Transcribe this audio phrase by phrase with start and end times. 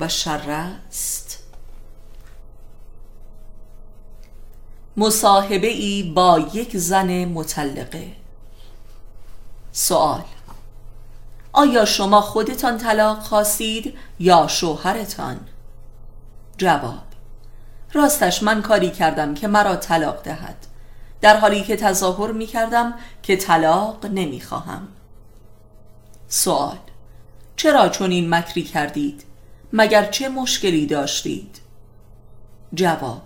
[0.00, 1.38] و شر است
[4.96, 8.12] مصاحبه ای با یک زن مطلقه
[9.72, 10.24] سوال
[11.52, 15.40] آیا شما خودتان طلاق خواستید یا شوهرتان؟
[16.56, 17.02] جواب
[17.92, 20.66] راستش من کاری کردم که مرا طلاق دهد
[21.20, 24.88] در حالی که تظاهر می کردم که طلاق نمی خواهم
[26.28, 26.78] سوال
[27.56, 29.27] چرا چنین مکری کردید؟
[29.72, 31.56] مگر چه مشکلی داشتید؟
[32.74, 33.22] جواب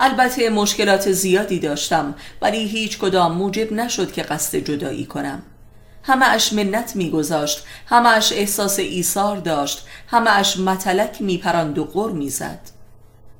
[0.00, 5.42] البته مشکلات زیادی داشتم ولی هیچ کدام موجب نشد که قصد جدایی کنم.
[6.02, 12.10] همه اش منت میگذاشت همه اش احساس ایثار داشت همه اش متلک میپراند و غر
[12.10, 12.60] می‌زد.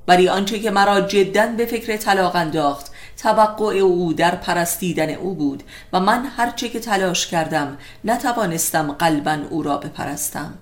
[0.07, 5.63] ولی آنچه که مرا جدا به فکر طلاق انداخت توقع او در پرستیدن او بود
[5.93, 10.53] و من هرچه که تلاش کردم نتوانستم قلبا او را بپرستم.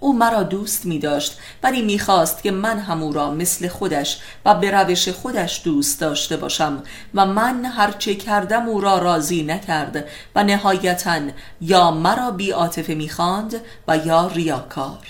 [0.00, 4.20] او مرا دوست می داشت ولی می خواست که من هم او را مثل خودش
[4.44, 6.82] و به روش خودش دوست داشته باشم
[7.14, 11.20] و من هرچه کردم او را راضی نکرد و نهایتا
[11.60, 15.06] یا مرا بی عاطفه می خواند و یا ریاکار.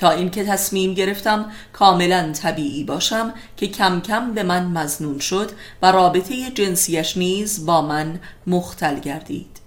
[0.00, 5.50] تا اینکه تصمیم گرفتم کاملا طبیعی باشم که کم کم به من مزنون شد
[5.82, 9.59] و رابطه جنسیش نیز با من مختل گردید.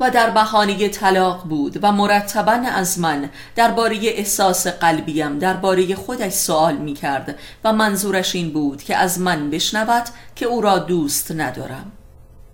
[0.00, 6.76] و در بهانه طلاق بود و مرتبا از من درباره احساس قلبیم درباره خودش سوال
[6.76, 10.04] می کرد و منظورش این بود که از من بشنود
[10.36, 11.92] که او را دوست ندارم.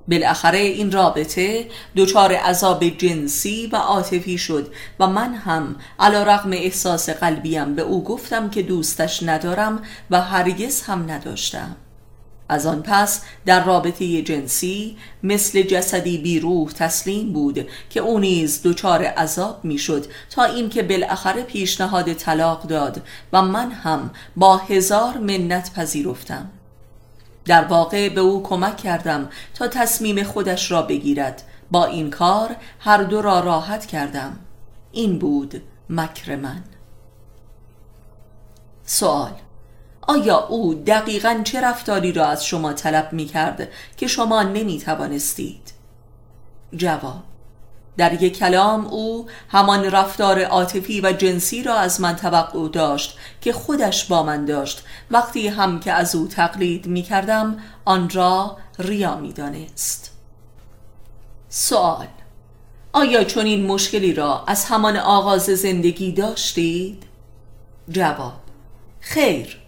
[0.09, 7.11] بالاخره این رابطه دچار عذاب جنسی و عاطفی شد و من هم علا رغم احساس
[7.11, 11.77] قلبیم به او گفتم که دوستش ندارم و هرگز هم نداشتم.
[12.49, 18.63] از آن پس در رابطه جنسی مثل جسدی بی روح تسلیم بود که او نیز
[18.65, 23.03] دچار عذاب می‌شد تا اینکه بالاخره پیشنهاد طلاق داد
[23.33, 26.51] و من هم با هزار منت پذیرفتم.
[27.45, 31.43] در واقع به او کمک کردم تا تصمیم خودش را بگیرد.
[31.71, 34.39] با این کار هر دو را راحت کردم.
[34.93, 36.65] این بود مکر من.
[38.85, 39.33] سوال
[40.07, 45.73] آیا او دقیقا چه رفتاری را از شما طلب می کرد که شما نمی توانستید؟
[46.77, 47.23] جواب
[47.97, 53.53] در یک کلام او همان رفتار عاطفی و جنسی را از من توقع داشت که
[53.53, 59.17] خودش با من داشت وقتی هم که از او تقلید می کردم آن را ریا
[59.17, 60.13] می دانست.
[61.49, 62.07] سوال
[62.93, 67.03] آیا چنین مشکلی را از همان آغاز زندگی داشتید؟
[67.89, 68.41] جواب
[69.01, 69.66] خیر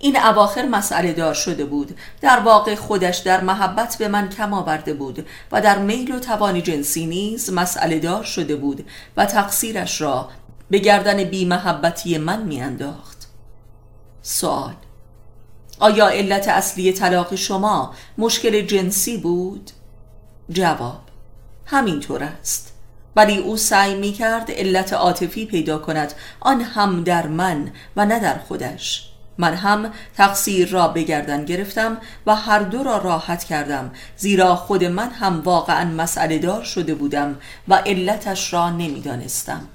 [0.00, 1.98] این اواخر مسئله دار شده بود.
[2.20, 6.62] در واقع خودش در محبت به من کم آورده بود و در میل و توان
[6.62, 10.28] جنسی نیز مسئله دار شده بود و تقصیرش را
[10.70, 13.28] به گردن بی محبتی من میانداخت.
[14.22, 14.74] سوال
[15.80, 19.70] آیا علت اصلی طلاق شما مشکل جنسی بود؟
[20.50, 21.00] جواب
[21.66, 22.72] همینطور است.
[23.16, 28.20] ولی او سعی می کرد علت عاطفی پیدا کند آن هم در من و نه
[28.20, 29.12] در خودش.
[29.38, 35.10] من هم تقصیر را بگردن گرفتم و هر دو را راحت کردم زیرا خود من
[35.10, 37.36] هم واقعا مسئله دار شده بودم
[37.68, 39.68] و علتش را نمی‌دانستم.